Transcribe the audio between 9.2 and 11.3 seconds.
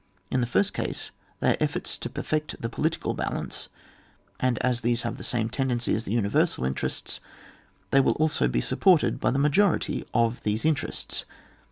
the majority of these interests.